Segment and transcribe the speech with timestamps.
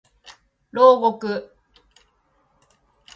[0.71, 1.53] 牢獄